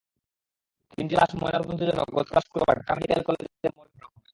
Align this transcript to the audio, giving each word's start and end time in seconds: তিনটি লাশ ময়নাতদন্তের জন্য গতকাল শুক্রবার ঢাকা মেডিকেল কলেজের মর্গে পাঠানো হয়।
তিনটি 0.91 1.13
লাশ 1.15 1.31
ময়নাতদন্তের 1.39 1.87
জন্য 1.89 2.01
গতকাল 2.17 2.41
শুক্রবার 2.45 2.75
ঢাকা 2.79 2.93
মেডিকেল 2.97 3.21
কলেজের 3.27 3.71
মর্গে 3.77 3.97
পাঠানো 3.97 4.07
হয়। 4.09 4.27